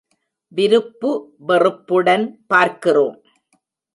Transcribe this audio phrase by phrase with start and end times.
[0.51, 1.09] விருப்பு
[1.39, 3.17] வெறுப்புடன் பார்க்கிறோம்.